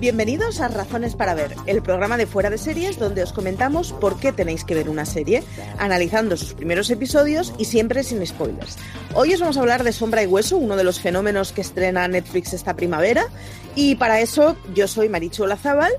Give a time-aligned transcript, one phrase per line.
[0.00, 4.18] Bienvenidos a Razones para Ver, el programa de fuera de series donde os comentamos por
[4.18, 5.42] qué tenéis que ver una serie,
[5.76, 8.78] analizando sus primeros episodios y siempre sin spoilers.
[9.14, 12.08] Hoy os vamos a hablar de Sombra y Hueso, uno de los fenómenos que estrena
[12.08, 13.26] Netflix esta primavera,
[13.74, 15.92] y para eso yo soy Marichu Olazábal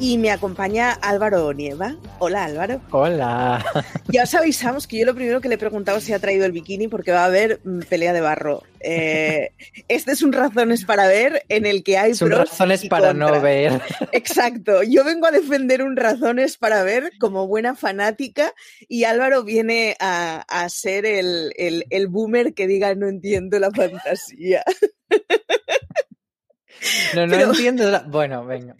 [0.00, 1.96] y me acompaña Álvaro Nieva.
[2.18, 2.80] Hola Álvaro.
[2.90, 3.64] Hola.
[4.08, 6.52] Ya os avisamos que yo lo primero que le he preguntado si ha traído el
[6.52, 8.62] bikini porque va a haber mm, pelea de barro.
[8.80, 9.52] Eh,
[9.88, 13.40] este es un razones para ver en el que hay Son razones y para no
[13.40, 13.80] ver.
[14.12, 14.82] Exacto.
[14.82, 18.52] Yo vengo a defender un razones para ver como buena fanática
[18.88, 23.70] y Álvaro viene a, a ser el, el- el boomer que diga no entiendo la
[23.70, 24.64] fantasía.
[27.14, 27.90] No, no Pero- entiendo.
[27.90, 28.74] la- Bueno, venga.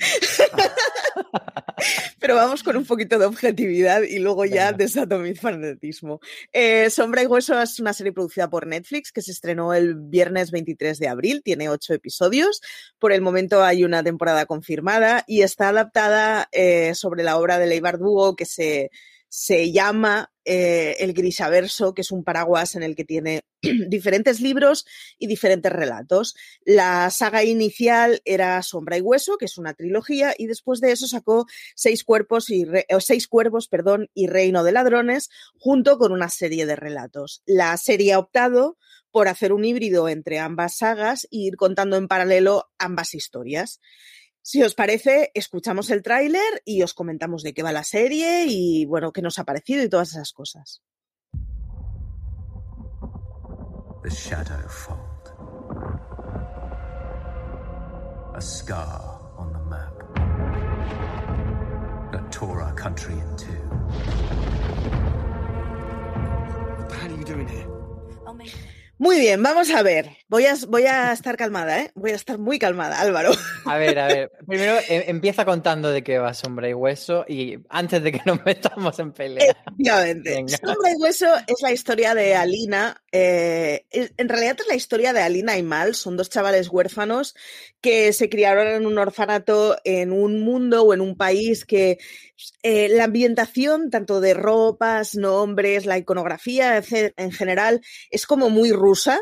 [2.21, 6.21] Pero vamos con un poquito de objetividad y luego ya desato mi fanatismo.
[6.53, 10.51] Eh, Sombra y Hueso es una serie producida por Netflix que se estrenó el viernes
[10.51, 12.61] 23 de abril, tiene ocho episodios.
[12.99, 17.67] Por el momento hay una temporada confirmada y está adaptada eh, sobre la obra de
[17.67, 18.91] Leibar Dugo que se,
[19.37, 23.43] se llama eh, El Grisaverso, que es un paraguas en el que tiene
[23.89, 24.87] diferentes libros
[25.19, 26.37] y diferentes relatos.
[26.65, 31.09] La saga inicial era Sombra y Hueso, que es una trilogía, y después de eso
[31.09, 32.65] sacó Seis Cuerpos y
[32.95, 37.43] o Seis Cuervos, perdón, y Reino de Ladrones, junto con una serie de relatos.
[37.45, 38.79] La serie ha optado
[39.11, 43.81] por hacer un híbrido entre ambas sagas e ir contando en paralelo ambas historias.
[44.47, 48.85] Si os parece, escuchamos el tráiler y os comentamos de qué va la serie y
[48.85, 50.83] bueno, qué nos ha parecido y todas esas cosas.
[54.03, 55.01] The Shadow Fold.
[58.35, 59.95] A scar on the map
[62.13, 63.49] that tore our country in two.
[66.77, 67.75] What the hell are you doing here?
[68.99, 70.19] Muy bien, vamos a ver.
[70.35, 71.93] Voy a, voy a estar calmada, ¿eh?
[71.95, 73.31] Voy a estar muy calmada, Álvaro.
[73.67, 74.33] A ver, a ver.
[74.49, 78.45] Primero eh, empieza contando de qué va Sombra y Hueso y antes de que nos
[78.45, 79.53] metamos en pelea.
[79.53, 80.31] Efectivamente.
[80.35, 80.57] Venga.
[80.57, 83.01] Sombra y Hueso es la historia de Alina.
[83.13, 85.95] eh, en realidad es la historia de Alina y Mal.
[85.95, 87.37] Son dos chavales huérfanos
[87.81, 91.99] que se criaron en un orfanato en un mundo o en un país que
[92.65, 99.21] eh, la ambientación, tanto de ropas, nombres, la iconografía en general, es como muy rusa.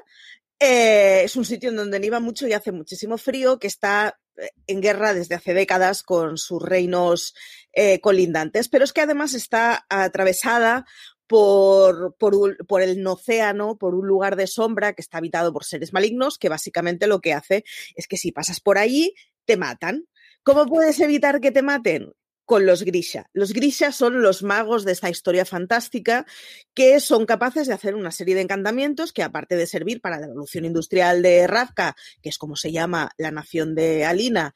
[0.64, 4.50] Eh, es un sitio en donde nieva mucho y hace muchísimo frío, que está eh,
[4.68, 7.34] en guerra desde hace décadas con sus reinos
[7.72, 10.86] eh, colindantes, pero es que además está atravesada
[11.26, 15.92] por, por, por el océano, por un lugar de sombra que está habitado por seres
[15.92, 17.65] malignos, que básicamente lo que hace
[17.97, 20.06] es que si pasas por allí, te matan.
[20.44, 22.12] ¿Cómo puedes evitar que te maten?
[22.44, 23.30] Con los Grisha.
[23.33, 26.27] Los Grisha son los magos de esta historia fantástica
[26.74, 30.27] que son capaces de hacer una serie de encantamientos que, aparte de servir para la
[30.27, 34.54] evolución industrial de Ravka, que es como se llama la nación de Alina,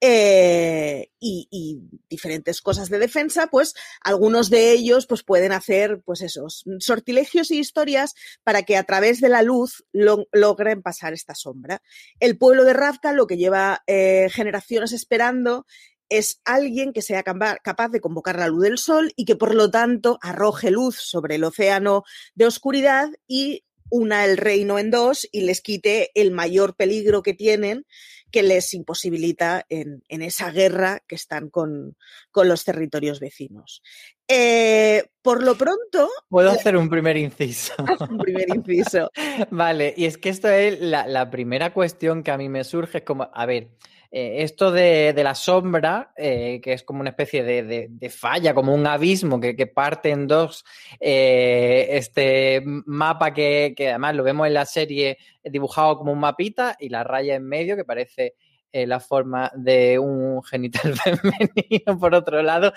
[0.00, 6.64] eh, y, diferentes cosas de defensa, pues algunos de ellos pues pueden hacer pues esos
[6.78, 8.14] sortilegios y historias
[8.44, 11.82] para que a través de la luz lo- logren pasar esta sombra.
[12.20, 15.66] El pueblo de Ravka lo que lleva eh, generaciones esperando
[16.08, 19.70] es alguien que sea capaz de convocar la luz del sol y que por lo
[19.70, 25.42] tanto arroje luz sobre el océano de oscuridad y una el reino en dos y
[25.42, 27.86] les quite el mayor peligro que tienen
[28.30, 31.96] que les imposibilita en, en esa guerra que están con,
[32.30, 33.82] con los territorios vecinos.
[34.26, 36.10] Eh, por lo pronto...
[36.28, 37.72] Puedo hacer un primer inciso.
[38.10, 39.10] un primer inciso.
[39.50, 42.98] vale, y es que esto es la, la primera cuestión que a mí me surge,
[42.98, 43.70] es como, a ver,
[44.10, 48.86] eh, esto de, la sombra, eh, que es como una especie de, falla, como un
[48.86, 50.64] abismo que, parte en dos,
[50.98, 56.76] eh, este mapa que, que, además lo vemos en la serie dibujado como un mapita
[56.80, 58.34] y la raya en medio que parece
[58.70, 62.72] la forma de un genital femenino, por otro lado.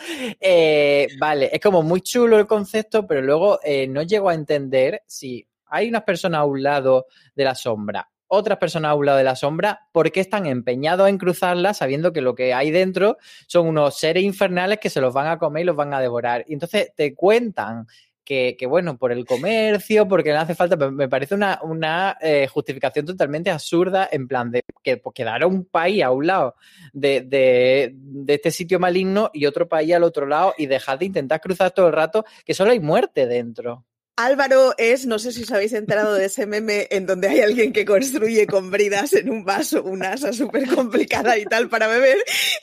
[1.19, 5.89] vale, es como muy chulo el concepto, pero luego no llego a entender si hay
[5.89, 9.35] unas personas a un lado de la sombra otras personas a un lado de la
[9.35, 13.99] sombra, ¿por qué están empeñados en cruzarla sabiendo que lo que hay dentro son unos
[13.99, 16.45] seres infernales que se los van a comer y los van a devorar?
[16.47, 17.87] Y entonces te cuentan
[18.23, 22.47] que, que bueno, por el comercio, porque le hace falta, me parece una, una eh,
[22.47, 26.55] justificación totalmente absurda en plan de que pues, quedara un país a un lado
[26.93, 31.05] de, de, de, este sitio maligno y otro país al otro lado y dejar de
[31.05, 33.83] intentar cruzar todo el rato, que solo hay muerte dentro.
[34.17, 37.73] Álvaro es, no sé si os habéis enterado de ese meme en donde hay alguien
[37.73, 42.17] que construye con bridas en un vaso una asa súper complicada y tal para beber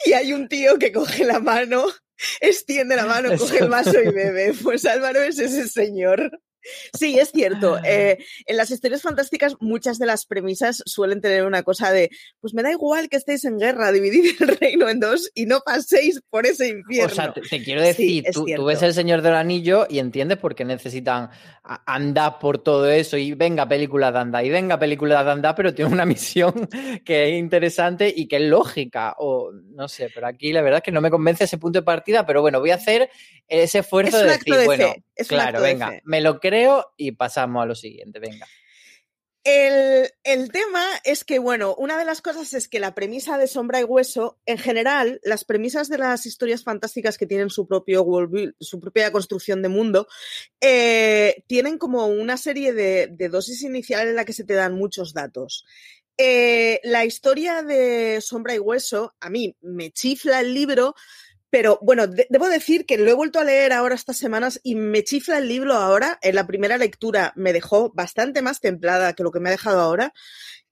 [0.05, 1.85] y hay un tío que coge la mano,
[2.41, 4.53] extiende la mano, coge el vaso y bebe.
[4.63, 6.31] Pues Álvaro es ese señor.
[6.93, 7.79] Sí, es cierto.
[7.85, 12.11] Eh, en las historias fantásticas muchas de las premisas suelen tener una cosa de,
[12.41, 15.61] pues me da igual que estéis en guerra, dividid el reino en dos y no
[15.61, 17.13] paséis por ese infierno.
[17.13, 19.99] O sea, te, te quiero decir, sí, tú, tú, ves el Señor del Anillo y
[19.99, 21.31] entiendes por qué necesitan
[21.87, 25.75] andar por todo eso y venga película de andar y venga película de andar, pero
[25.75, 26.69] tiene una misión
[27.05, 29.15] que es interesante y que es lógica.
[29.19, 31.85] O no sé, pero aquí la verdad es que no me convence ese punto de
[31.85, 33.11] partida, pero bueno, voy a hacer
[33.47, 35.25] ese esfuerzo es de decir, de bueno, fe.
[35.27, 36.58] claro, venga, me lo creo
[36.97, 38.47] y pasamos a lo siguiente, venga.
[39.45, 43.47] El, el, tema es que, bueno, una de las cosas es que la premisa de
[43.47, 48.05] Sombra y Hueso, en general, las premisas de las historias fantásticas que tienen su propio
[48.61, 50.07] su propia construcción de mundo,
[50.61, 55.15] eh, tienen como una serie de, dosis inicial en la que se te dan muchos
[55.15, 55.65] datos.
[56.19, 60.95] Eh, la historia de Sombra y Hueso, a mí me chifla el libro,
[61.51, 64.75] pero bueno, de debo decir que lo he vuelto a leer ahora estas semanas y
[64.75, 66.19] me chifla el libro ahora.
[66.23, 69.81] En la primera lectura me dejó bastante más templada que lo que me ha dejado
[69.81, 70.13] ahora.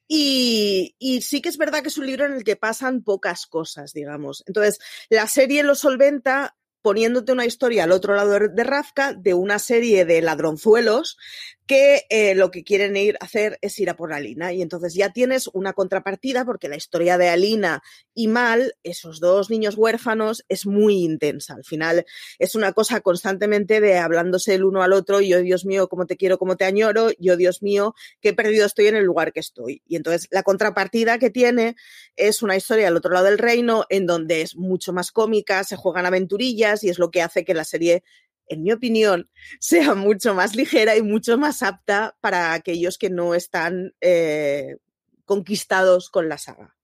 [0.08, 3.46] Y, y, sí que es verdad que es un libro en el que pasan pocas
[3.46, 4.44] cosas, digamos.
[4.46, 4.78] Entonces,
[5.08, 6.56] la serie lo solventa
[6.86, 11.16] poniéndote una historia al otro lado de Rafka de una serie de ladronzuelos
[11.66, 14.52] que eh, lo que quieren ir a hacer es ir a por Alina.
[14.52, 17.82] Y entonces ya tienes una contrapartida porque la historia de Alina
[18.14, 21.54] y Mal, esos dos niños huérfanos, es muy intensa.
[21.54, 22.06] Al final
[22.38, 26.16] es una cosa constantemente de hablándose el uno al otro, yo Dios mío, cómo te
[26.16, 29.82] quiero, cómo te añoro, yo Dios mío, qué perdido estoy en el lugar que estoy.
[29.86, 31.74] Y entonces la contrapartida que tiene
[32.14, 35.76] es una historia al otro lado del reino en donde es mucho más cómica, se
[35.76, 38.04] juegan aventurillas y es lo que hace que la serie
[38.48, 39.28] en mi opinión,
[39.60, 44.76] sea mucho más ligera y mucho más apta para aquellos que no están eh,
[45.24, 46.75] conquistados con la saga.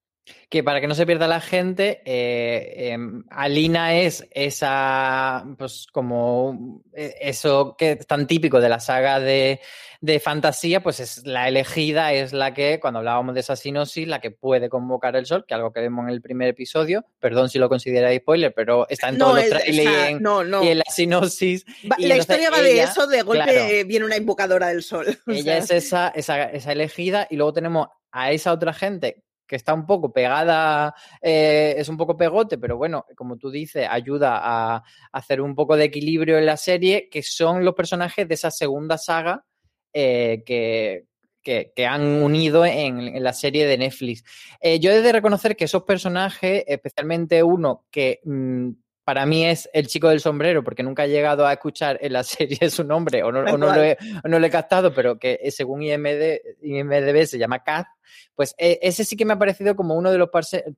[0.49, 2.99] Que para que no se pierda la gente, eh, eh,
[3.31, 9.61] Alina es esa, pues como eso que es tan típico de la saga de,
[10.02, 14.20] de, fantasía, pues es la elegida, es la que, cuando hablábamos de esa sinosis, la
[14.20, 17.58] que puede convocar el sol, que algo que vemos en el primer episodio, perdón si
[17.58, 20.62] lo consideráis spoiler, pero está en todos no, los trailers y, en, no, no.
[20.62, 21.65] y en la sinosis.
[21.91, 25.06] Va, y la historia va de eso, de golpe claro, viene una invocadora del sol.
[25.27, 25.77] O ella sea.
[25.79, 29.22] es esa, esa, esa elegida y luego tenemos a esa otra gente
[29.53, 33.87] que está un poco pegada, eh, es un poco pegote, pero bueno, como tú dices,
[33.87, 34.82] ayuda a,
[35.13, 38.97] hacer un poco de equilibrio en la serie, que son los personajes de esa segunda
[38.97, 39.44] saga
[39.93, 41.05] eh, que,
[41.43, 44.25] que, han unido en, la serie de Netflix.
[44.59, 48.71] Eh, yo he de reconocer que esos personajes, especialmente uno que mmm,
[49.05, 52.23] para mí es el chico del sombrero, porque nunca he llegado a escuchar en la
[52.25, 55.19] serie su nombre o no, o no, lo, he, o no lo, he, captado, pero
[55.19, 57.87] que según IMD, IMDB se llama Kat,
[58.35, 60.29] pues ese sí que me ha parecido como uno de los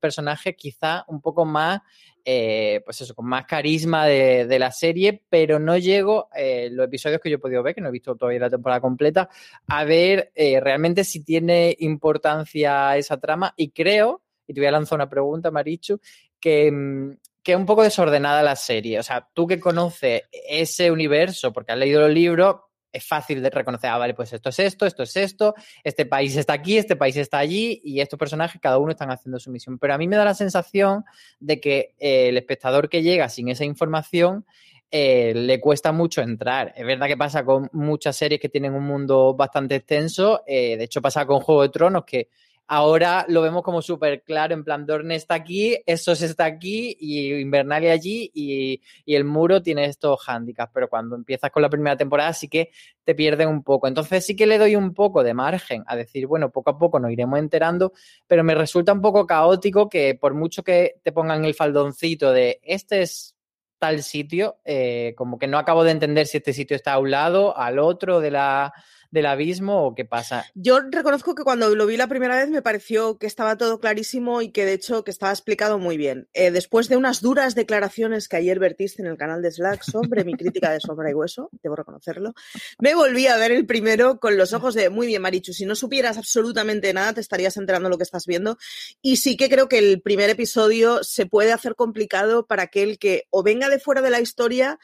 [0.01, 1.81] personajes quizá un poco más,
[2.25, 6.87] eh, pues eso, con más carisma de, de la serie, pero no llego, eh, los
[6.87, 9.29] episodios que yo he podido ver, que no he visto todavía la temporada completa,
[9.67, 14.73] a ver eh, realmente si tiene importancia esa trama y creo, y te voy a
[14.73, 16.01] lanzar una pregunta, Marichu,
[16.41, 17.13] que mm,
[17.45, 18.99] que un poco desordenada la serie.
[18.99, 22.57] O sea, tú que conoces ese universo, porque has leído los libros,
[22.91, 26.37] es fácil de reconocer, ah, vale, pues esto es esto, esto es esto, este país
[26.37, 29.79] está aquí, este país está allí, y estos personajes cada uno están haciendo su misión.
[29.79, 31.05] Pero a mí me da la sensación
[31.39, 34.47] de que eh, el espectador que llega sin esa información
[34.91, 36.73] eh, le cuesta mucho entrar.
[36.77, 40.43] Es verdad que pasa con muchas series que tienen un mundo bastante extenso.
[40.47, 42.29] eh, de hecho, pasa con Juego de Tronos, que
[42.67, 47.33] ahora lo vemos como súper claro, en plan, Dorne está aquí, Essos está aquí, y
[47.35, 50.73] Invernalia allí, y, y el muro tiene estos hándicaps.
[50.73, 52.71] Pero cuando empiezas con la primera temporada sí que
[53.05, 53.87] te pierden un poco.
[53.87, 56.99] Entonces sí que le doy un poco de margen a decir, bueno, poco a poco
[56.99, 57.93] nos iremos enterando,
[58.27, 62.61] pero me resulta un poco caótico que por mucho que te pongan el faldoncito de
[62.63, 63.35] este es
[63.79, 67.11] tal sitio, eh, como que no acabo de entender si este sitio está a un
[67.11, 68.73] lado, al otro de la,
[69.15, 70.45] del abismo o qué pasa.
[70.55, 74.43] Yo reconozco que cuando lo vi la primera vez me pareció que estaba todo clarísimo
[74.43, 76.29] y que de hecho que estaba explicado muy bien.
[76.35, 80.25] Eh, después de unas duras declaraciones que ayer vertiste en el canal de Slack sobre
[80.25, 82.35] mi crítica de Sombra y Hueso, debo reconocerlo,
[82.81, 85.77] me volví a ver el primero con los ojos de muy bien, Marichu, si no
[85.77, 88.59] supieras absolutamente nada te estarías enterando lo que estás viendo
[89.01, 93.29] y sí que creo que el primer episodio se puede hacer complicado para aquel que
[93.31, 94.81] o venga de fuera de la historia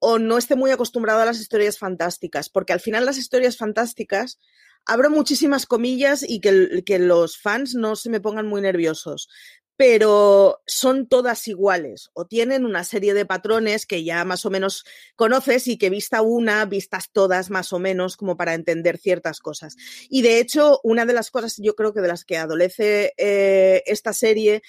[0.00, 4.40] o no esté muy acostumbrado a las historias fantásticas, porque al final las historias fantásticas,
[4.86, 9.28] abro muchísimas comillas y que, los fans no se me pongan muy nerviosos,
[9.76, 14.84] pero son todas iguales o tienen una serie de patrones que ya más o menos
[15.16, 19.76] conoces y que vista una, vistas todas más o menos como para entender ciertas cosas.
[20.08, 23.82] Y de hecho, una de las cosas yo creo que de las que adolece eh,
[23.86, 24.62] esta serie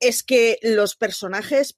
[0.00, 1.76] es que los personajes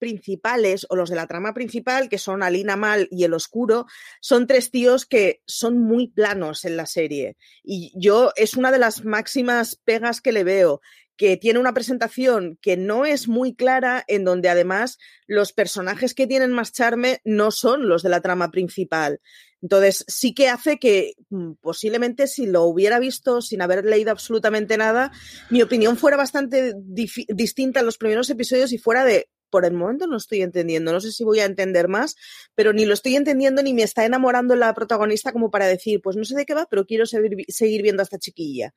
[0.00, 3.86] principales o los de la trama principal, que son Alina Mal y El Oscuro,
[4.20, 7.36] son tres tíos que son muy planos en la serie.
[7.62, 10.80] Y yo es una de las máximas pegas que le veo,
[11.20, 16.26] que tiene una presentación que no es muy clara, en donde además los personajes que
[16.26, 19.20] tienen más charme no son los de la trama principal.
[19.62, 24.78] Entonces, sí que hace que mm, posiblemente si lo hubiera visto sin haber leído absolutamente
[24.78, 25.12] nada,
[25.50, 30.06] mi opinión fuera bastante distinta en los primeros episodios y fuera de, por el momento
[30.06, 30.92] no estoy entendiendo.
[30.92, 32.16] No sé si voy a entender más,
[32.54, 36.16] pero ni lo estoy entendiendo ni me está enamorando la protagonista como para decir, pues
[36.16, 38.72] no sé de qué va, pero quiero seguir, seguir viendo a esta chiquilla.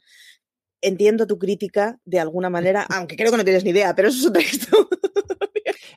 [0.82, 4.20] Entiendo tu crítica de alguna manera, aunque creo que no tienes ni idea, pero eso
[4.20, 4.88] es otra historia.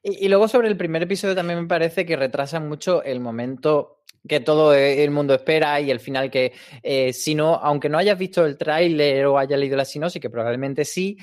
[0.02, 3.97] y, y luego sobre el primer episodio también me parece que retrasa mucho el momento
[4.26, 6.52] que todo el mundo espera y el final que
[6.83, 10.30] eh, si no, aunque no hayas visto el tráiler o hayas leído la sinopsis, que
[10.30, 11.16] probablemente sí,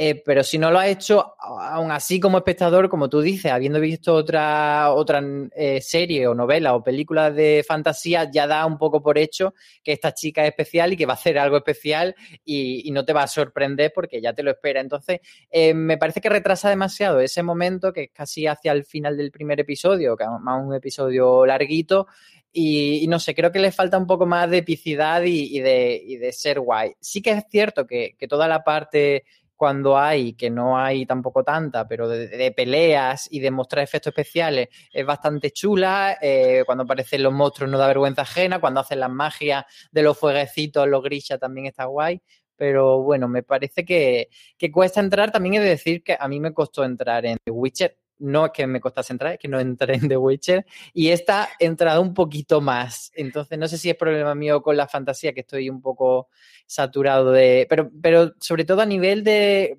[0.00, 3.80] eh, pero si no lo has hecho, aún así como espectador, como tú dices, habiendo
[3.80, 5.20] visto otra, otra
[5.56, 9.90] eh, serie o novela o película de fantasía, ya da un poco por hecho que
[9.90, 12.14] esta chica es especial y que va a hacer algo especial
[12.44, 14.80] y, no te va a sorprender porque ya te lo espera.
[14.80, 15.18] Entonces,
[15.50, 19.32] eh, me parece que retrasa demasiado ese momento, que es casi hacia el final del
[19.32, 22.06] primer episodio, que es más un episodio larguito,
[22.52, 26.00] y, no sé, creo que le falta un poco más de epicidad y, y, de,
[26.04, 26.92] y de, ser guay.
[27.00, 29.24] Sí que es cierto que, que, toda la parte
[29.58, 34.68] cuando hay, que no hay tampoco tanta, pero de, peleas y de mostrar efectos especiales
[34.92, 36.16] es bastante chula.
[36.22, 38.60] Eh, cuando aparecen los monstruos no da vergüenza ajena.
[38.60, 42.22] Cuando hacen las magias de los fueguecitos, los grisha también está guay.
[42.54, 45.32] Pero bueno, me parece que, que cuesta entrar.
[45.32, 48.52] También he de decir que a mí me costó entrar en The Witcher no es
[48.52, 52.02] que me costase entrar, es que no entré en The Witcher y esta he entrado
[52.02, 53.10] un poquito más.
[53.14, 56.28] Entonces, no sé si es problema mío con la fantasía, que estoy un poco
[56.66, 57.66] saturado de.
[57.68, 59.78] Pero, pero sobre todo a nivel de,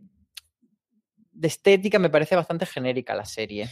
[1.39, 3.69] de estética me parece bastante genérica la serie.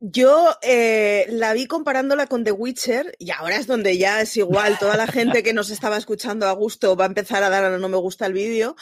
[0.00, 4.78] Yo eh, la vi comparándola con The Witcher y ahora es donde ya es igual,
[4.80, 7.78] toda la gente que nos estaba escuchando a gusto va a empezar a dar a
[7.78, 8.74] no me gusta el vídeo,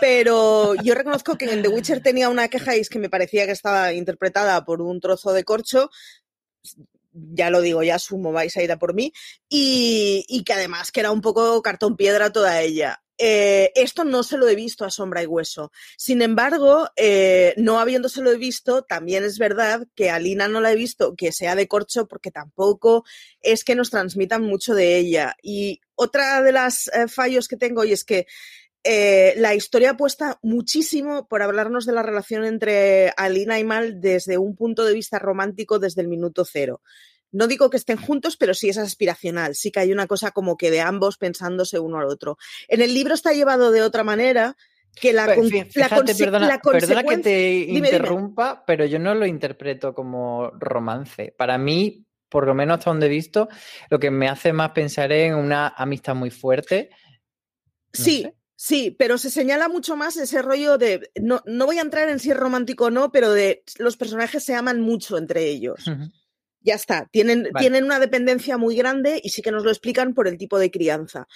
[0.00, 3.52] pero yo reconozco que en The Witcher tenía una queja es que me parecía que
[3.52, 5.88] estaba interpretada por un trozo de corcho,
[7.12, 9.12] ya lo digo, ya asumo, vais a ir a por mí,
[9.48, 13.00] y, y que además que era un poco cartón piedra toda ella.
[13.18, 15.72] Eh, esto no se lo he visto a sombra y hueso.
[15.96, 20.76] Sin embargo, eh, no habiéndoselo visto, también es verdad que a Lina no la he
[20.76, 23.04] visto que sea de corcho porque tampoco
[23.40, 25.36] es que nos transmitan mucho de ella.
[25.42, 28.26] Y otra de las eh, fallos que tengo y es que
[29.38, 34.54] la historia apuesta muchísimo por hablarnos de la relación entre Alina y Mal desde un
[34.54, 36.80] punto de vista romántico desde el minuto cero.
[37.32, 39.54] No digo que estén juntos, pero sí es aspiracional.
[39.54, 42.38] Sí que hay una cosa como que de ambos pensándose uno al otro.
[42.68, 44.56] En el libro está llevado de otra manera,
[44.94, 48.62] que la, con, Fíjate, la, perdona, la perdona, que te dime, interrumpa, dime.
[48.66, 51.34] pero yo no lo interpreto como romance.
[51.36, 53.48] Para mí, por lo menos hasta donde he visto,
[53.90, 56.90] lo que me hace más pensar en una amistad muy fuerte.
[57.98, 58.36] No sí, sé.
[58.58, 62.18] Sí, pero se señala mucho más ese rollo de, no, no voy a entrar en
[62.18, 65.86] si es romántico o no, pero de los personajes se aman mucho entre ellos.
[65.86, 66.12] Uh -huh.
[66.66, 67.62] Ya está, tienen, Vale.
[67.62, 70.72] tienen una dependencia muy grande y sí que nos lo explican por el tipo de
[70.72, 71.28] crianza.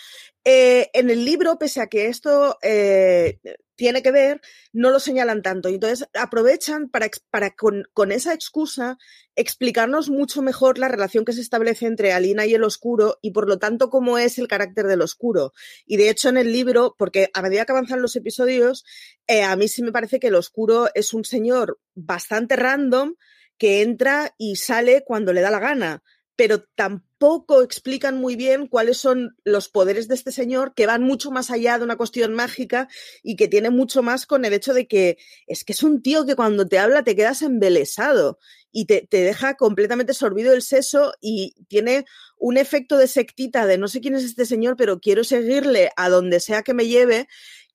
[0.44, 3.38] Eh, en el libro, pese a que esto eh,
[3.76, 4.40] tiene que ver,
[4.72, 5.68] no lo señalan tanto.
[5.68, 8.98] Entonces aprovechan para, para con, con esa excusa
[9.36, 13.48] explicarnos mucho mejor la relación que se establece entre Alina y el oscuro y por
[13.48, 15.52] lo tanto cómo es el carácter del oscuro.
[15.86, 18.84] Y de hecho en el libro, porque a medida que avanzan los episodios,
[19.28, 23.14] eh, a mí sí me parece que el oscuro es un señor bastante random
[23.60, 26.02] que entra y sale cuando le da la gana,
[26.34, 31.30] pero tampoco explican muy bien cuáles son los poderes de este señor que van mucho
[31.30, 32.88] más allá de una cuestión mágica
[33.22, 36.24] y que tiene mucho más con el hecho de que es que es un tío
[36.24, 38.38] que cuando te habla te quedas embelesado
[38.72, 42.06] y te, te deja completamente sorbido el seso y tiene
[42.38, 46.08] un efecto de sectita de no sé quién es este señor, pero quiero seguirle a
[46.08, 47.28] donde sea que me lleve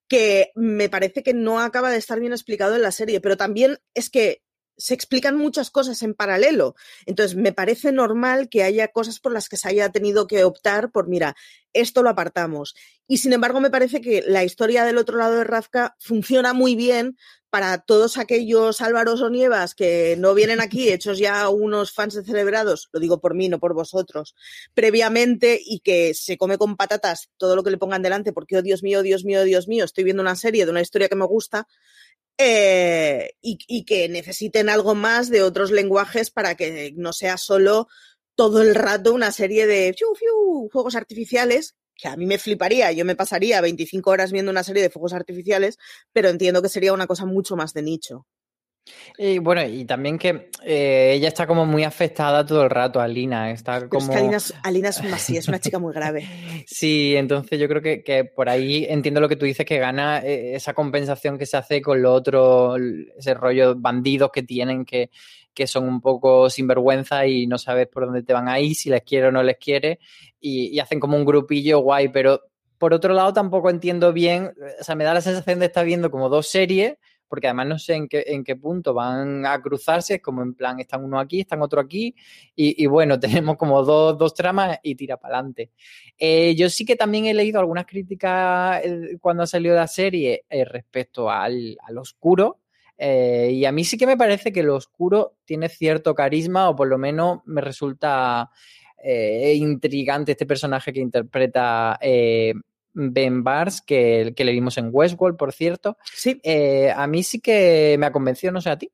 [0.08, 3.78] que me parece que no acaba de estar bien explicado en la serie, pero también
[3.94, 4.45] es que
[4.78, 6.76] se explican muchas cosas en paralelo.
[7.06, 10.92] Entonces, me parece normal que haya cosas por las que se haya tenido que optar
[10.92, 11.36] por, mira,
[11.74, 12.76] esto lo apartamos.
[13.08, 16.76] Y sin embargo, me parece que la historia del otro lado de Rafka funciona muy
[16.76, 17.18] bien
[17.56, 22.26] para todos aquellos Álvaros o Nievas que no vienen aquí hechos ya unos fans de
[22.26, 24.36] celebrados, lo digo por mí, no por vosotros,
[24.74, 28.62] previamente y que se come con patatas todo lo que le pongan delante porque, oh
[28.62, 31.26] Dios mío, Dios mío, Dios mío, estoy viendo una serie de una historia que me
[31.26, 31.66] gusta,
[32.38, 37.88] eh, y, que necesiten algo más de otros lenguajes para que no sea solo
[38.36, 39.96] todo el rato una serie de
[40.72, 44.84] fuegos artificiales, que a mí me fliparía, yo me pasaría 25 horas viendo una serie
[44.84, 45.78] de fuegos artificiales,
[46.12, 48.28] pero entiendo que sería una cosa mucho más de nicho.
[49.18, 53.52] Y bueno, y también que eh, ella está como muy afectada todo el rato, Alina.
[53.52, 54.04] Está Pero como.
[54.04, 56.26] es que Alina es, Alina es así, es una chica muy grave.
[56.68, 60.20] Sí, entonces yo creo que, que por ahí entiendo lo que tú dices, que gana
[60.20, 62.76] eh, esa compensación que se hace con lo otro,
[63.18, 65.10] ese rollo bandidos que tienen que,
[65.54, 68.90] que son un poco sinvergüenza y no sabes por dónde te van a ir, si
[68.90, 70.00] les quiere o no les quiere,
[70.40, 72.42] y, y hacen como un grupillo guay, pero
[72.78, 76.12] por otro lado tampoco entiendo bien, o sea, me da la sensación de estar viendo
[76.12, 76.96] como dos series,
[77.36, 80.54] porque además no sé en qué, en qué punto van a cruzarse, es como en
[80.54, 82.16] plan, están uno aquí, están otro aquí,
[82.56, 85.72] y, bueno, tenemos como dos, dos tramas y tira para adelante.
[86.18, 90.46] Eh, yo sí que también he leído algunas críticas eh, cuando ha salido la serie
[90.50, 92.62] eh, respecto al, al oscuro.
[92.98, 96.76] eh, y a mí sí que me parece que lo oscuro tiene cierto carisma, o
[96.78, 98.50] por lo menos me resulta
[99.04, 102.00] intrigante este personaje que interpreta
[102.96, 105.98] Ben Bars, que, que le vimos en Westworld, por cierto.
[106.16, 106.40] Sí.
[106.44, 108.92] Eh, a mí sí que me ha convencido, no sé a ti.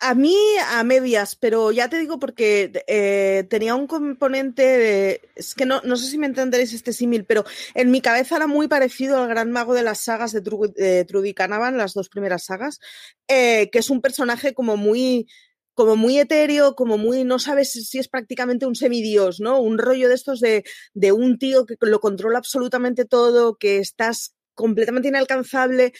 [0.00, 0.36] A mí
[0.72, 5.20] a medias, pero ya te digo porque eh, tenía un componente de...
[5.36, 8.48] Es que no, no sé si me entenderéis este símil, pero en mi cabeza era
[8.48, 12.08] muy parecido al gran mago de las sagas de, Tru de Trudy Canavan, las dos
[12.08, 12.80] primeras sagas,
[13.28, 15.28] eh, que es un personaje como muy
[15.74, 19.60] como muy etéreo, como muy, no sabes si es prácticamente un semidios, ¿no?
[19.60, 20.64] Un rollo de estos de,
[21.12, 25.92] un tío que lo controla absolutamente todo, que estás completamente inalcanzable.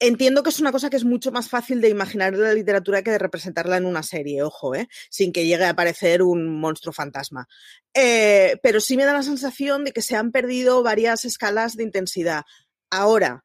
[0.00, 3.02] Entiendo que es una cosa que es mucho más fácil de imaginar en la literatura
[3.02, 4.88] que de representarla en una serie, ojo, ¿eh?
[5.10, 7.48] sin que llegue a aparecer un monstruo fantasma.
[7.94, 11.82] Eh, pero sí me da la sensación de que se han perdido varias escalas de
[11.82, 12.44] intensidad.
[12.90, 13.44] Ahora,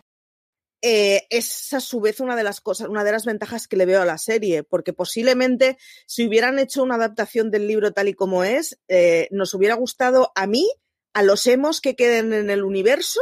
[0.81, 3.85] Eh, es a su vez una de las cosas, una de las ventajas que le
[3.85, 8.13] veo a la serie, porque posiblemente si hubieran hecho una adaptación del libro tal y
[8.13, 10.69] como es, eh, nos hubiera gustado a mí,
[11.13, 13.19] a los emos que queden en el universo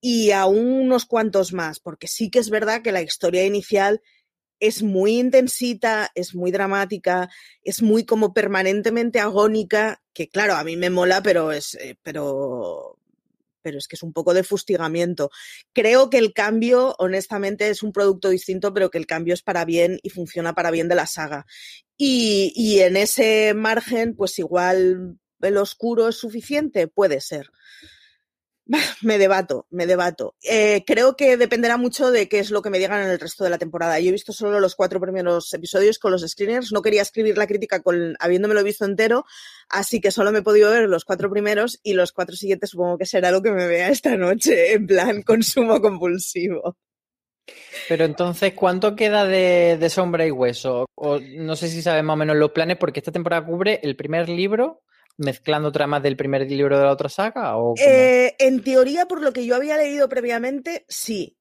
[0.00, 4.00] y a unos cuantos más, porque sí que es verdad que la historia inicial
[4.60, 7.28] es muy intensita, es muy dramática,
[7.62, 12.93] es muy como permanentemente agónica, que claro, a mí me mola, pero es, eh, pero,
[13.64, 15.30] pero es que es un poco de fustigamiento.
[15.72, 19.64] Creo que el cambio, honestamente, es un producto distinto, pero que el cambio es para
[19.64, 21.46] bien y funciona para bien de la saga.
[21.96, 27.50] Y, y en ese margen, pues igual el oscuro es suficiente, puede ser.
[29.02, 30.34] Me debato, me debato.
[30.42, 33.44] Eh, creo que dependerá mucho de qué es lo que me digan en el resto
[33.44, 34.00] de la temporada.
[34.00, 36.72] Yo he visto solo los cuatro primeros episodios con los screeners.
[36.72, 39.26] No quería escribir la crítica con, habiéndomelo visto entero,
[39.68, 42.96] así que solo me he podido ver los cuatro primeros y los cuatro siguientes supongo
[42.96, 46.76] que será lo que me vea esta noche, en plan consumo compulsivo.
[47.90, 50.86] Pero entonces, ¿cuánto queda de, de Sombra y Hueso?
[50.94, 53.96] O no sé si sabes más o menos los planes, porque esta temporada cubre el
[53.96, 54.82] primer libro,
[55.16, 57.56] mezclando tramas del primer libro de la otra saga.
[57.56, 57.74] ¿o?
[57.76, 61.36] Eh, en teoría, por lo que yo había leído previamente, sí.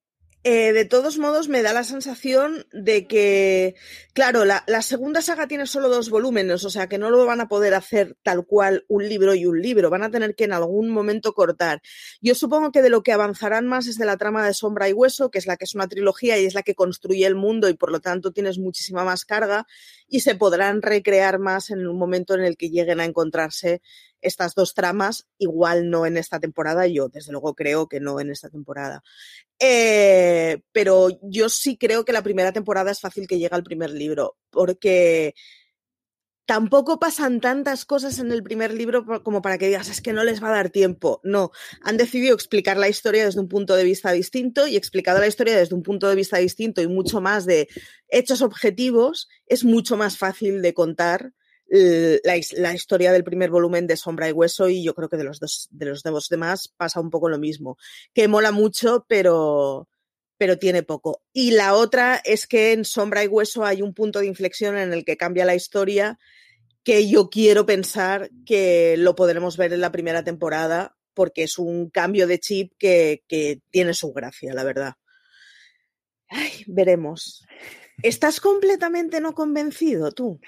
[0.46, 3.76] Eh, de todos modos, me da la sensación de que,
[4.12, 7.40] claro, la, la, segunda saga tiene solo dos volúmenes, o sea que no lo van
[7.40, 10.52] a poder hacer tal cual un libro y un libro, van a tener que en
[10.52, 11.82] algún momento cortar.
[12.20, 14.94] Yo supongo que de lo que avanzarán más es de la trama de Sombra y
[14.94, 17.70] Hueso, que es la que es una trilogía y es la que construye el mundo
[17.70, 19.66] y por lo tanto tienes muchísima más carga
[20.10, 23.82] y se podrán recrear más en un momento en el que lleguen a encontrarse
[24.24, 28.32] estas dos tramas, igual no en esta temporada, yo desde luego creo que no en
[28.32, 29.04] esta temporada.
[29.60, 33.92] Eh, pero yo sí creo que la primera temporada es fácil que llegue al primer
[33.92, 35.36] libro, porque
[36.46, 40.24] tampoco pasan tantas cosas en el primer libro como para que digas, es que no
[40.24, 41.22] les va a dar tiempo.
[41.24, 45.28] No, han decidido explicar la historia desde un punto de vista distinto y explicado la
[45.28, 47.68] historia desde un punto de vista distinto y mucho más de
[48.10, 51.34] hechos objetivos, es mucho más fácil de contar
[51.76, 55.24] la, la, historia del primer volumen de Sombra y Hueso y yo creo que de
[55.24, 57.78] los dos, de los demás pasa un poco lo mismo,
[58.14, 59.90] que mola mucho, pero,
[60.38, 61.24] pero tiene poco.
[61.34, 64.94] Y la otra es que en Sombra y Hueso hay un punto de inflexión en
[64.94, 66.20] el que cambia la historia
[66.84, 71.90] que yo quiero pensar que lo podremos ver en la primera temporada porque es un
[71.90, 74.94] cambio de chip que, que tiene su gracia, la verdad.
[76.30, 77.46] Ay, veremos.
[78.04, 80.40] ¿Estás completamente no convencido tú?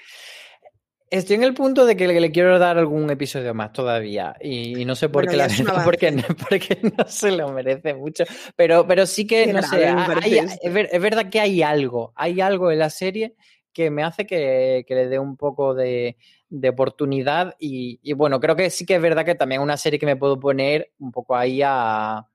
[1.08, 4.96] Estoy en el punto de que le, quiero dar algún episodio más todavía y, no
[4.96, 8.24] sé por bueno, qué la verdad, porque, porque, no se lo merece mucho,
[8.56, 12.40] pero, pero sí que, qué no sé, hay, es, es, verdad que hay algo, hay
[12.40, 13.36] algo en la serie
[13.72, 16.16] que me hace que, que le dé un poco de,
[16.48, 19.76] de oportunidad y, y, bueno, creo que sí que es verdad que también es una
[19.76, 22.26] serie que me puedo poner un poco ahí a,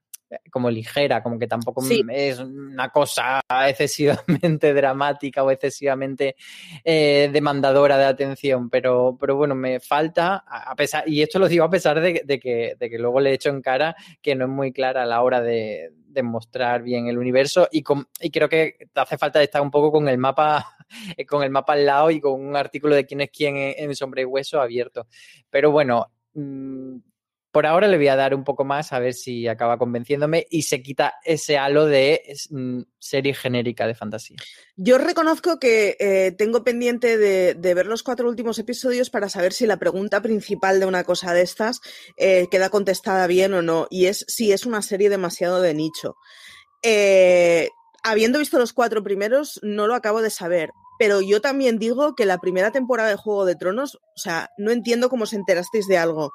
[0.50, 2.02] como ligera, como que tampoco sí.
[2.10, 6.36] es una cosa excesivamente dramática o excesivamente
[6.84, 11.64] eh, demandadora de atención, pero, pero bueno, me falta, a pesar, y esto lo digo
[11.64, 14.44] a pesar de, de, que, de que luego le he hecho en cara que no
[14.44, 18.30] es muy clara a la hora de, de mostrar bien el universo y, con, y
[18.30, 20.76] creo que te hace falta estar un poco con el mapa
[21.28, 23.96] con el mapa al lado y con un artículo de quién es quién en, en
[23.96, 25.06] Sombre y Hueso abierto.
[25.50, 26.96] Pero bueno, mmm,
[27.52, 30.62] por ahora le voy a dar un poco más a ver si acaba convenciéndome y
[30.62, 34.38] se quita ese halo de mm, serie genérica de fantasía.
[34.74, 39.66] Yo reconozco que eh, tengo pendiente de, ver los cuatro últimos episodios para saber si
[39.66, 41.80] la pregunta principal de una cosa de estas
[42.16, 46.16] eh, queda contestada bien o no, y es si es una serie demasiado de nicho.
[46.82, 47.68] Eh,
[48.02, 50.70] habiendo visto los cuatro primeros, no lo acabo de saber
[51.02, 54.70] pero yo también digo que la primera temporada de Juego de Tronos, o sea, no
[54.70, 56.32] entiendo cómo os enterasteis de algo.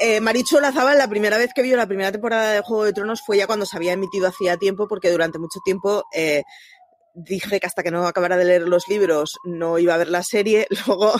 [0.00, 3.22] Eh, Maricho Lazabal, la primera vez que vio la primera temporada de Juego de Tronos
[3.24, 6.42] fue ya cuando se había emitido hacía tiempo, porque durante mucho tiempo eh,
[7.14, 10.24] dije que hasta que no acabara de leer los libros no iba a ver la
[10.24, 10.66] serie.
[10.88, 11.12] Luego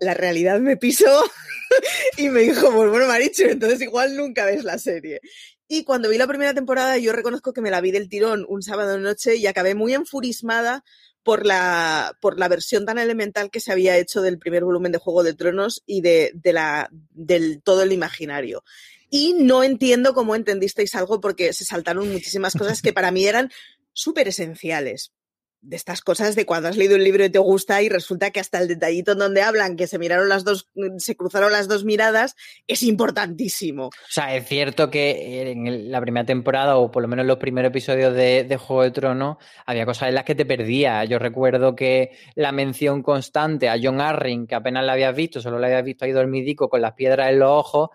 [0.00, 1.24] la realidad me pisó
[2.18, 5.22] y me dijo, pues bueno, Maricho, entonces igual nunca ves la serie.
[5.66, 8.62] Y cuando vi la primera temporada, yo reconozco que me la vi del tirón un
[8.62, 10.84] sábado noche y acabé muy enfurismada
[11.24, 14.98] por la, por la versión tan elemental que se había hecho del primer volumen de
[14.98, 18.62] Juego de Tronos y de, de la, del todo el imaginario.
[19.10, 23.50] Y no entiendo cómo entendisteis algo porque se saltaron muchísimas cosas que para mí eran
[23.92, 25.12] súper esenciales
[25.64, 28.40] de estas cosas de cuando has leído un libro y te gusta y resulta que
[28.40, 31.84] hasta el detallito en donde hablan que se miraron las dos, se cruzaron las dos
[31.84, 33.86] miradas, es importantísimo.
[33.86, 37.38] O sea, es cierto que en la primera temporada, o por lo menos en los
[37.38, 41.04] primeros episodios de, de Juego de Tronos, había cosas en las que te perdía.
[41.04, 45.58] Yo recuerdo que la mención constante a John Arryn, que apenas la habías visto, solo
[45.58, 47.90] la habías visto ahí dormidico con las piedras en los ojos,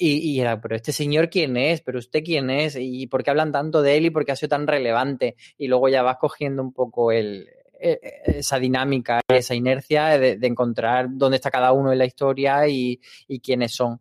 [0.00, 3.30] y, y, era, pero este señor quién es, pero usted quién es, y por qué
[3.30, 5.36] hablan tanto de él y por qué ha sido tan relevante.
[5.58, 7.46] Y luego ya vas cogiendo un poco el,
[7.78, 12.06] e, e, esa dinámica, esa inercia de, de, encontrar dónde está cada uno en la
[12.06, 14.00] historia y, y quiénes son.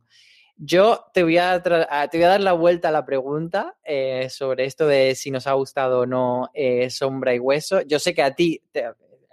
[0.56, 4.66] Yo te voy, a te voy a dar la vuelta a la pregunta eh, sobre
[4.66, 7.82] esto de si nos ha gustado o no eh, Sombra y Hueso.
[7.82, 8.86] Yo sé que a ti te,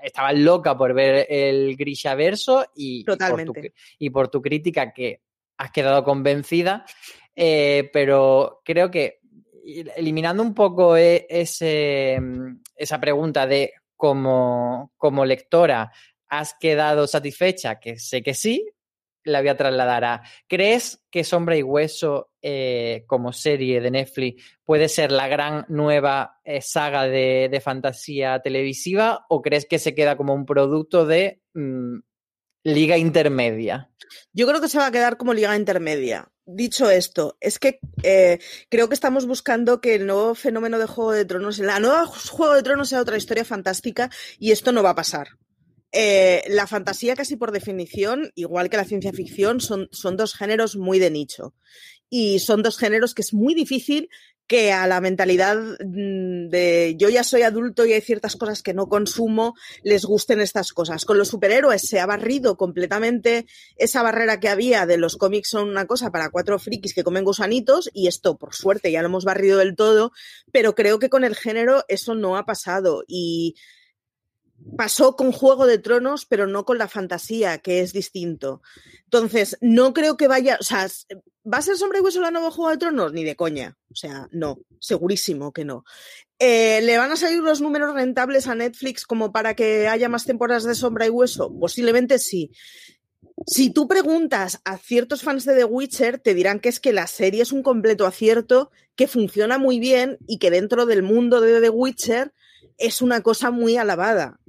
[0.03, 3.51] estabas loca por ver el Grisha verso y, Totalmente.
[3.51, 5.21] y, por tu, y por tu crítica que
[5.59, 6.85] has quedado convencida,
[7.35, 9.21] eh, pero creo que
[9.97, 12.19] eliminando un poco e, ese,
[12.77, 15.93] esa pregunta de como, como lectora,
[16.29, 17.81] ¿has quedado satisfecha?
[17.81, 18.69] Que sé que sí,
[19.25, 20.23] la voy a trasladar a.
[20.47, 26.39] ¿Crees que Sombra y Hueso, eh, como serie de Netflix, puede ser la gran nueva
[26.45, 29.27] eh, saga de, de, fantasía televisiva?
[29.29, 31.99] ¿O crees que se queda como un producto de mmm,
[32.67, 33.89] liga intermedia.
[34.33, 36.29] Yo creo que se va a quedar como liga intermedia.
[36.45, 41.13] Dicho esto, es que eh, creo que estamos buscando que el nuevo fenómeno de Juego
[41.13, 44.91] de Tronos, la nueva Juego de Tronos sea otra historia fantástica y esto no va
[44.91, 45.29] a pasar.
[45.93, 50.77] Eh, la fantasía casi por definición, igual que la ciencia ficción, son, son dos géneros
[50.77, 51.55] muy de nicho.
[52.11, 54.09] Y son dos géneros que es muy difícil
[54.47, 58.75] que a la mentalidad mm, de yo ya soy adulto y hay ciertas cosas que
[58.75, 61.05] no consumo, les gusten estas cosas.
[61.05, 65.69] Con los superhéroes se ha barrido completamente esa barrera que había de los cómics son
[65.69, 69.25] una cosa para cuatro frikis que comen gusanitos y esto, por suerte, ya lo hemos
[69.25, 70.13] barrido del todo,
[70.53, 73.57] pero creo que con el género eso no ha pasado y
[74.77, 78.63] pasó con Juego de Tronos, pero no con la fantasía, que es distinto.
[79.05, 80.89] Entonces, no creo que vaya, o sea,
[81.51, 83.13] ¿va a ser Sombra y Hueso la nueva Juego de Tronos?
[83.13, 83.77] Ni de coña.
[83.91, 85.85] O sea, no, segurísimo que no.
[86.39, 90.25] Eh, ¿Le van a salir los números rentables a Netflix como para que haya más
[90.25, 91.53] temporadas de Sombra y Hueso?
[91.59, 92.51] Posiblemente sí.
[93.47, 97.07] Si tú preguntas a ciertos fans de The Witcher, te dirán que es que la
[97.07, 101.61] serie es un completo acierto, que funciona muy bien y que dentro del mundo de
[101.61, 102.33] The Witcher
[102.79, 104.41] es una cosa muy alabada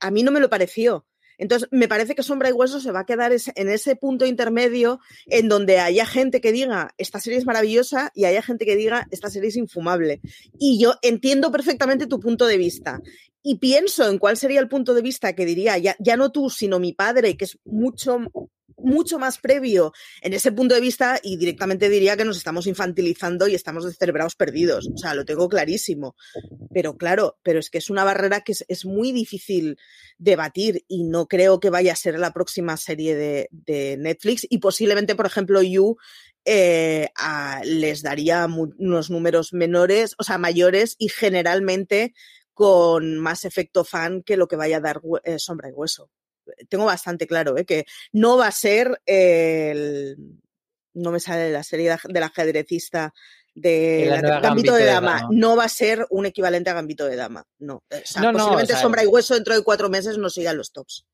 [0.00, 1.06] a mí no me lo pareció.
[1.40, 5.00] Entonces, me parece que Sombra y Hueso se va a quedar en ese punto intermedio
[5.26, 9.08] en donde haya gente que diga, esta serie es maravillosa, y haya gente que diga,
[9.10, 10.20] esta serie es infumable.
[10.58, 13.00] Y yo entiendo perfectamente tu punto de vista.
[13.42, 16.78] Y pienso en cuál sería el punto de vista que diría, ya, no tú, sino
[16.78, 18.18] mi padre, que es mucho
[18.82, 23.48] mucho más previo en ese punto de vista y directamente diría que nos estamos infantilizando
[23.48, 24.88] y estamos descerebrados perdidos.
[24.92, 26.16] O sea, lo tengo clarísimo.
[26.72, 29.78] Pero claro, pero es que es una barrera que es, muy difícil
[30.18, 33.48] debatir y no creo que vaya a ser la próxima serie de,
[33.98, 35.96] Netflix y posiblemente, por ejemplo, You
[36.44, 37.08] eh,
[37.64, 42.14] les daría unos números menores, o sea, mayores y generalmente
[42.52, 46.10] con más efecto fan que lo que vaya a dar eh, Sombra y Hueso
[46.68, 47.64] tengo bastante claro ¿eh?
[47.64, 50.16] que no va a ser el.
[50.92, 53.12] No me sale la serie del ajedrecista
[53.54, 55.28] de Gambito, de, dama.
[55.30, 57.44] No va a ser un equivalente a Gambito de Dama.
[57.58, 57.82] No.
[57.88, 61.06] posiblemente Sombra y Hueso dentro de cuatro meses no sigan los tops.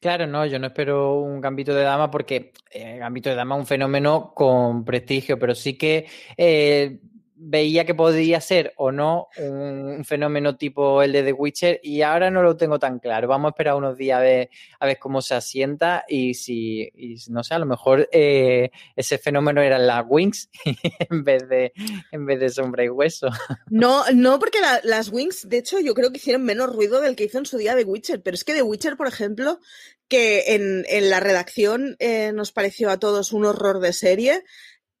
[0.00, 3.60] Claro, no, yo no espero un gambito de dama porque eh, gambito de dama es
[3.60, 6.06] un fenómeno con prestigio, pero sí que
[6.38, 7.00] eh,
[7.42, 12.30] veía que podría ser o no un, fenómeno tipo el de The Witcher y ahora
[12.30, 13.28] no lo tengo tan claro.
[13.28, 16.92] Vamos a esperar unos días a ver, cómo se asienta y si,
[17.28, 20.50] no sé, a lo mejor eh, ese fenómeno eran las Wings
[21.10, 21.72] en vez de
[22.12, 23.28] en vez de sombra y hueso.
[23.70, 27.24] No, no, porque las Wings, de hecho, yo creo que hicieron menos ruido del que
[27.24, 29.60] hizo en su día The Witcher, pero es que The Witcher, por ejemplo,
[30.08, 34.44] que en, en la redacción eh, nos pareció a todos un horror de serie,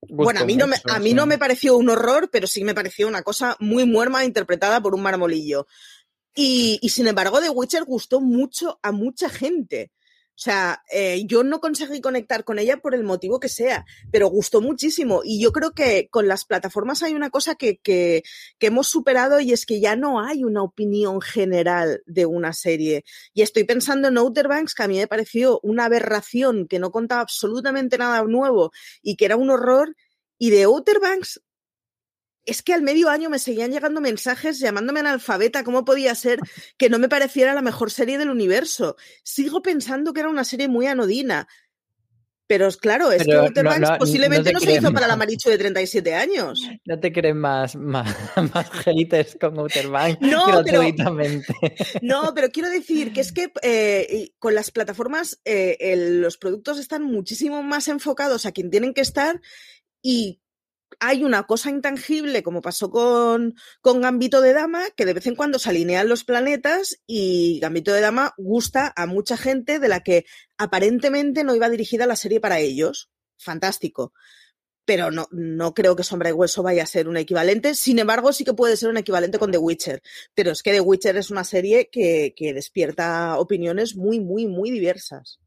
[0.08, 2.74] bueno, a mí, no me, a mí no me pareció un horror, pero sí me
[2.74, 5.66] pareció una cosa muy muerma interpretada por un marmolillo.
[6.34, 9.92] Y, y sin embargo, The Witcher gustó mucho a mucha gente.
[10.40, 14.28] O sea, eh, yo no conseguí conectar con ella por el motivo que sea, pero
[14.28, 15.20] gustó muchísimo.
[15.22, 18.22] Y yo creo que con las plataformas hay una cosa que, que,
[18.58, 23.04] que, hemos superado y es que ya no hay una opinión general de una serie.
[23.34, 26.90] Y estoy pensando en Outer Banks, que a mí me pareció una aberración, que no
[26.90, 28.72] contaba absolutamente nada nuevo
[29.02, 29.94] y que era un horror.
[30.38, 31.42] Y de Outer Banks
[32.46, 36.40] es que al medio año me seguían llegando mensajes llamándome analfabeta, ¿cómo podía ser
[36.76, 38.96] que no me pareciera la mejor serie del universo?
[39.22, 41.48] Sigo pensando que era una serie muy anodina.
[42.50, 46.16] Pero claro, es que Outer Banks posiblemente no, se hizo para la Marichu de 37
[46.16, 46.68] años.
[46.84, 48.12] No te crees más, más,
[48.52, 51.54] más haters con Outer Banks no, gratuitamente.
[51.60, 56.80] Pero, no, pero quiero decir que es que eh, con las plataformas eh, los productos
[56.80, 59.40] están muchísimo más enfocados a quien tienen que estar
[60.02, 60.40] y
[61.00, 65.34] hay una cosa intangible, como pasó con, con Gambito de Dama, que de vez en
[65.34, 70.00] cuando se alinean los planetas y Gambito de Dama gusta a mucha gente de la
[70.00, 70.26] que
[70.58, 73.10] aparentemente no iba dirigida la serie para ellos.
[73.38, 74.12] Fantástico.
[74.84, 77.74] Pero no, no creo que Sombra y Hueso vaya a ser un equivalente.
[77.74, 80.02] Sin embargo, sí que puede ser un equivalente con The Witcher.
[80.34, 84.70] Pero es que The Witcher es una serie que, que despierta opiniones muy, muy, muy
[84.70, 85.40] diversas.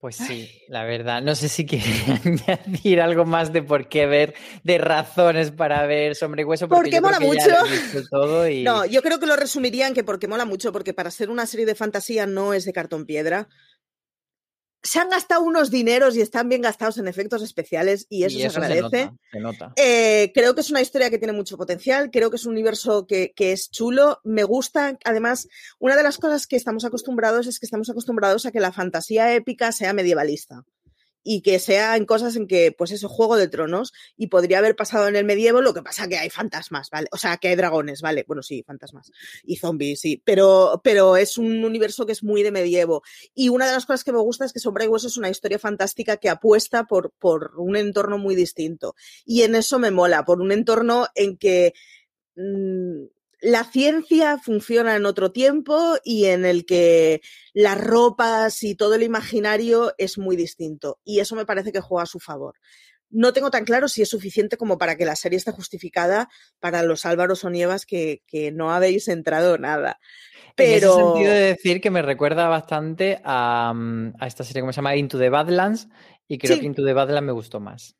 [0.00, 1.22] Pues sí, la verdad.
[1.22, 1.84] No sé si quiere
[2.24, 6.68] añadir algo más de por qué ver, de razones para ver Sombra y Hueso.
[6.68, 7.50] Porque, qué mola mucho.
[8.62, 11.66] No, yo creo que lo resumirían que porque mola mucho, porque para ser una serie
[11.66, 13.48] de fantasía no es de cartón piedra
[14.82, 18.46] se han gastado unos dineros y están bien gastados en efectos especiales y eso, se
[18.46, 19.10] agradece.
[19.76, 23.06] Eh, creo que es una historia que tiene mucho potencial, creo que es un universo
[23.06, 24.98] que, que, es chulo, me gusta.
[25.04, 28.72] Además, una de las cosas que estamos acostumbrados es que estamos acostumbrados a que la
[28.72, 30.64] fantasía épica sea medievalista
[31.22, 34.76] y que sea en cosas en que, pues eso, Juego de Tronos, y podría haber
[34.76, 37.08] pasado en el medievo, lo que pasa que hay fantasmas, ¿vale?
[37.12, 38.24] O sea, que hay dragones, ¿vale?
[38.26, 39.10] Bueno, sí, fantasmas.
[39.44, 40.22] Y zombies, sí.
[40.24, 43.02] Pero, pero es un universo que es muy de medievo.
[43.34, 45.30] Y una de las cosas que me gusta es que Sombra y Hueso es una
[45.30, 48.94] historia fantástica que apuesta por, por un entorno muy distinto.
[49.24, 51.74] Y en eso me mola, por un entorno en que
[52.36, 53.04] mmm,
[53.40, 57.20] la ciencia funciona en otro tiempo y en el que
[57.52, 60.98] las ropas y todo el imaginario es muy distinto.
[61.04, 62.54] Y eso me parece que juega a su favor.
[63.10, 66.28] no tengo tan claro si es suficiente como para que la serie esté justificada
[66.60, 69.98] para los Álvaros o Nievas que, que no habéis entrado nada.
[70.58, 74.62] En ese Pero sentido de decir que me recuerda bastante a, mm, a esta serie
[74.62, 75.88] que se llama Into the Badlands
[76.26, 76.60] y creo Sí.
[76.60, 77.96] que Into the Badlands me gustó más.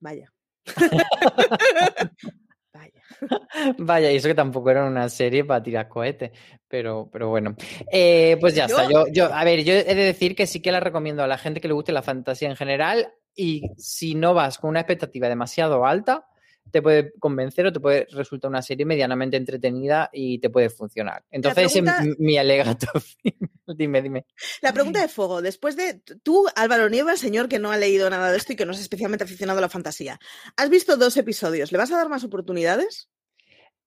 [0.00, 0.32] vaya.
[2.84, 2.92] vaya.
[3.78, 6.30] Vaya, y eso que tampoco era una serie para tirar cohetes,
[6.68, 7.54] pero, pero bueno.
[7.90, 8.90] Eh, pues ya Yo- está.
[8.90, 11.38] Yo, yo, a ver, yo he de decir que sí que la recomiendo a la
[11.38, 15.28] gente que le guste la fantasía en general y si no vas con una expectativa
[15.28, 16.26] demasiado alta,
[16.70, 21.24] te puede convencer o te puede resultar una serie medianamente entretenida y te puede funcionar.
[21.30, 22.86] Entonces, ese es pregunta- m- mi alegato.
[23.66, 24.26] dime, dime.
[24.60, 28.30] La pregunta de fuego, después de tú, Álvaro Nieva, señor que no ha leído nada
[28.32, 30.18] de esto y que no es especialmente aficionado a la fantasía,
[30.56, 33.08] has visto dos episodios, ¿le vas a dar más oportunidades?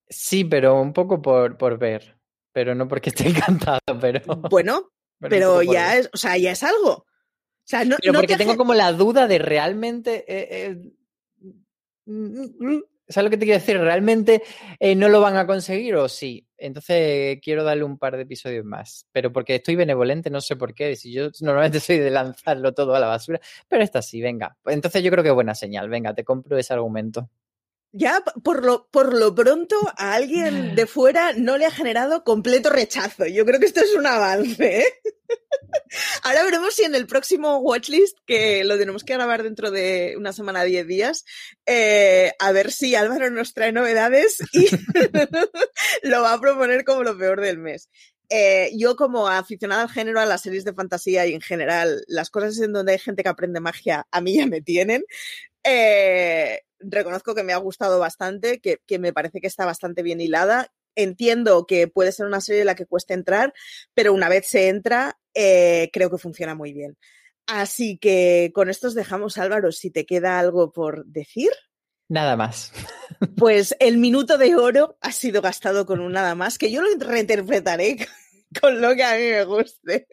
[0.08, 2.16] Sí, pero un poco por, por ver.
[2.52, 4.20] Pero no porque esté encantado, pero.
[4.50, 6.90] Bueno, pero ya es, o sea, ya es algo.
[6.90, 10.24] O sea, no, Pero no porque te tengo como la duda de realmente.
[10.26, 10.78] eh, eh,
[13.08, 13.78] ¿Sabes lo que te quiero decir?
[13.78, 14.42] ¿Realmente
[14.78, 16.46] eh, no lo van a conseguir o sí?
[16.58, 19.06] Entonces quiero darle un par de episodios más.
[19.12, 20.94] Pero porque estoy benevolente, no sé por qué.
[20.96, 23.40] Si yo normalmente soy de lanzarlo todo a la basura.
[23.68, 24.56] Pero esta sí, venga.
[24.66, 25.88] Entonces yo creo que es buena señal.
[25.88, 27.30] Venga, te compro ese argumento.
[27.92, 32.68] Ya por lo, por lo pronto a alguien de fuera no le ha generado completo
[32.68, 33.24] rechazo.
[33.26, 34.80] Yo creo que esto es un avance.
[34.80, 34.84] ¿eh?
[36.28, 40.34] Ahora veremos si en el próximo watchlist, que lo tenemos que grabar dentro de una
[40.34, 41.24] semana, 10 días,
[41.64, 44.66] eh, a ver si Álvaro nos trae novedades y
[46.02, 47.88] lo va a proponer como lo peor del mes.
[48.28, 52.28] Eh, yo como aficionada al género, a las series de fantasía y en general, las
[52.28, 55.04] cosas en donde hay gente que aprende magia, a mí ya me tienen.
[55.64, 60.20] Eh, reconozco que me ha gustado bastante, que, que me parece que está bastante bien
[60.20, 60.70] hilada.
[60.94, 63.54] Entiendo que puede ser una serie en la que cueste entrar,
[63.94, 66.98] pero una vez se entra, eh, creo que funciona muy bien.
[67.46, 71.50] Así que con esto os dejamos, Álvaro, si te queda algo por decir.
[72.08, 72.72] Nada más.
[73.36, 76.88] Pues el minuto de oro ha sido gastado con un nada más, que yo lo
[76.98, 78.06] reinterpretaré
[78.60, 80.08] con lo que a mí me guste.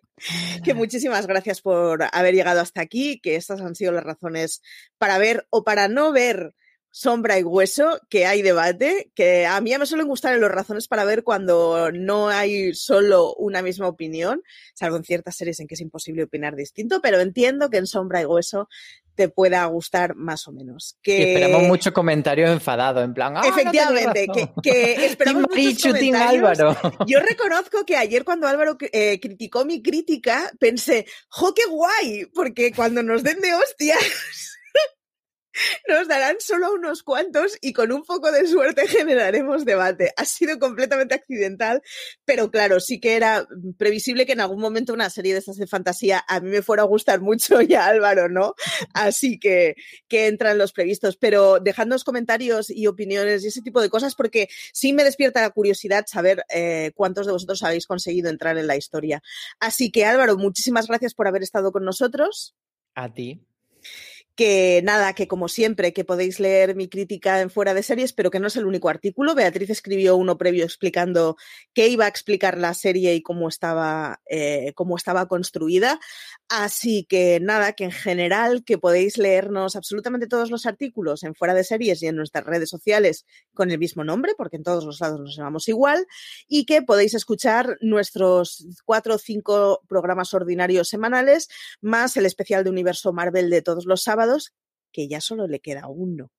[0.64, 4.62] Que muchísimas gracias por haber llegado hasta aquí, que estas han sido las razones
[4.98, 6.56] para ver o para no ver
[6.98, 10.88] Sombra y Hueso, que hay debate, que a mí ya me suelen gustar las razones
[10.88, 14.42] para ver cuando no hay solo una misma opinión,
[14.74, 18.22] salvo en ciertas series en que es imposible opinar distinto, pero entiendo que en Sombra
[18.22, 18.70] y Hueso
[19.14, 20.98] te pueda gustar más o menos.
[21.02, 21.34] Que...
[21.34, 23.36] Esperamos muchos comentarios enfadados, en plan.
[23.36, 24.54] "Ah, no Efectivamente, que, razón".
[24.64, 26.60] que esperamos Team muchos Marichu, Team comentarios.
[26.80, 27.06] Álvaro.
[27.08, 32.26] Yo reconozco que ayer cuando Álvaro eh, criticó mi crítica, pensé, ¡jo, qué guay!
[32.34, 34.00] Porque cuando nos den de hostias,
[35.88, 40.14] nos darán solo unos cuantos y con un poco de suerte generaremos debate.
[40.18, 41.82] Ha sido completamente accidental,
[42.26, 45.68] pero claro, sí que era previsible que en algún momento una serie de estas de
[45.68, 48.56] fantasía a mí me fuera a gustar mucho y a Álvaro, ¿no?
[48.94, 49.76] Así que,
[50.08, 51.18] que entran los previstos.
[51.18, 55.52] Pero dejadnos comentarios y opiniones y ese tipo de cosas, porque sí me despierta la
[55.52, 59.22] curiosidad saber eh, cuántos de vosotros habéis conseguido entrar en la historia.
[59.60, 62.56] Así que Álvaro, muchísimas gracias por haber estado con nosotros.
[62.94, 63.42] A ti.
[64.36, 68.30] Que nada, que como siempre, que podéis leer mi crítica en fuera de series, pero
[68.32, 69.34] que no es el único artículo.
[69.34, 71.38] Beatriz escribió uno previo explicando
[71.74, 76.02] qué iba a explicar la serie y cómo estaba, eh, cómo estaba construida.
[76.50, 81.54] Así que nada, que en general que podéis leernos absolutamente todos los artículos en fuera
[81.54, 85.00] de series y en nuestras redes sociales con el mismo nombre, porque en todos los
[85.00, 86.06] lados nos llamamos igual,
[86.48, 91.48] y que podéis escuchar nuestros cuatro o cinco programas ordinarios semanales,
[91.82, 94.25] más el especial de Universo Marvel de todos los sábados,
[94.92, 96.32] que ya solo le queda uno.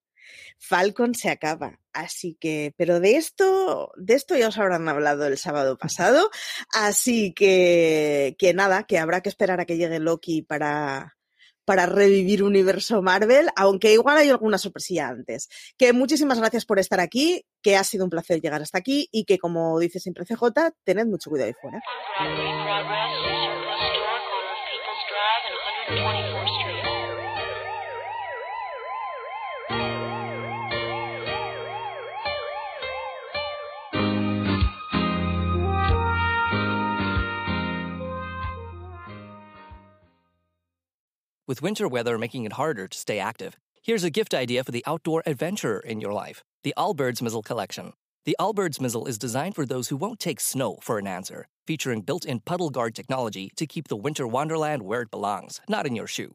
[0.59, 5.39] Falcon se acaba, así que, pero de esto, de esto ya os habrán hablado el
[5.39, 6.31] sábado pasado,
[6.73, 11.17] así que, que nada, que habrá que esperar a que llegue Loki para,
[11.67, 15.49] para revivir Universo Marvel, aunque igual hay alguna sorpresilla antes.
[15.77, 19.25] Que muchísimas gracias por estar aquí, que ha sido un placer llegar hasta aquí y
[19.25, 21.83] que, como dice siempre CJ, tened mucho cuidado ahí fuera.
[41.49, 44.83] With winter weather making it harder to stay active, here's a gift idea for the
[44.85, 47.93] outdoor adventurer in your life the Allbirds Mizzle Collection.
[48.25, 52.01] The Allbirds Mizzle is designed for those who won't take snow for an answer, featuring
[52.01, 55.95] built in puddle guard technology to keep the winter wonderland where it belongs, not in
[55.95, 56.35] your shoe.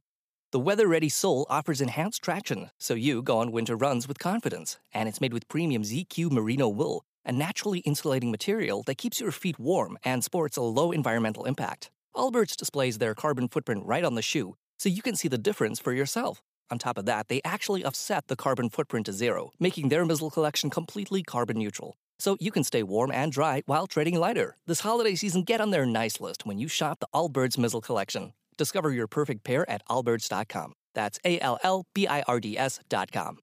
[0.53, 4.79] The weather ready sole offers enhanced traction, so you go on winter runs with confidence,
[4.93, 9.31] and it's made with premium ZQ merino wool, a naturally insulating material that keeps your
[9.33, 11.91] feet warm and sports a low environmental impact.
[12.15, 15.79] Allbirds displays their carbon footprint right on the shoe, so you can see the difference
[15.79, 16.41] for yourself.
[16.71, 20.31] On top of that, they actually offset the carbon footprint to zero, making their Mizzle
[20.31, 21.93] collection completely carbon neutral.
[22.17, 24.55] So you can stay warm and dry while trading lighter.
[24.65, 28.33] This holiday season, get on their nice list when you shop the Allbirds Mizzle collection.
[28.57, 30.73] Discover your perfect pair at allbirds.com.
[30.95, 33.37] That's A L L B I R D S.com.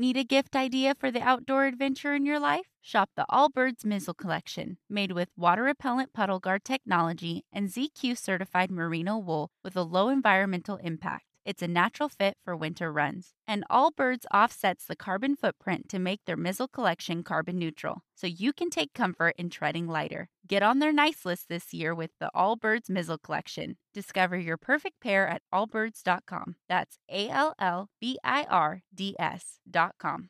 [0.00, 2.66] Need a gift idea for the outdoor adventure in your life?
[2.80, 8.70] Shop the Allbirds Mizzle Collection, made with water repellent puddle guard technology and ZQ certified
[8.70, 11.27] merino wool with a low environmental impact.
[11.48, 13.32] It's a natural fit for winter runs.
[13.46, 18.52] And Allbirds offsets the carbon footprint to make their Mizzle collection carbon neutral, so you
[18.52, 20.28] can take comfort in treading lighter.
[20.46, 23.78] Get on their nice list this year with the Allbirds Mizzle collection.
[23.94, 26.56] Discover your perfect pair at allbirds.com.
[26.68, 30.28] That's A L L B I R D S.com.